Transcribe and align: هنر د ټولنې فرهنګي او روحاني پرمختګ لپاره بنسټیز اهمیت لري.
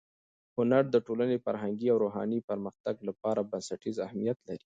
هنر 0.57 0.83
د 0.91 0.95
ټولنې 1.05 1.37
فرهنګي 1.45 1.87
او 1.93 1.97
روحاني 2.03 2.39
پرمختګ 2.49 2.95
لپاره 3.09 3.47
بنسټیز 3.51 3.95
اهمیت 4.07 4.37
لري. 4.47 4.65